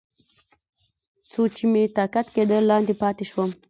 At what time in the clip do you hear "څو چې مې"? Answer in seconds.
1.31-1.83